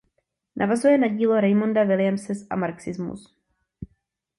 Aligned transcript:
Navazuje 0.55 0.97
na 0.97 1.07
dílo 1.07 1.41
Raymonda 1.41 1.81
Williamse 1.89 2.33
a 2.49 2.55
marxismus. 2.55 3.35